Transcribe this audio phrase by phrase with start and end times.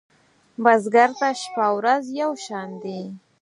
[0.63, 3.01] بزګر ته شپه ورځ یو شان دي